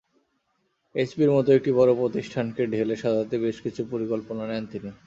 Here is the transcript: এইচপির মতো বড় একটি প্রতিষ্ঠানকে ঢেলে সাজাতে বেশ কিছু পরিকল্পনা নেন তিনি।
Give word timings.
এইচপির 0.95 1.29
মতো 1.31 1.49
বড় 1.49 1.57
একটি 1.57 1.71
প্রতিষ্ঠানকে 2.01 2.61
ঢেলে 2.73 2.95
সাজাতে 2.95 3.35
বেশ 3.43 3.57
কিছু 3.65 3.81
পরিকল্পনা 3.91 4.43
নেন 4.47 4.63
তিনি। 4.71 4.89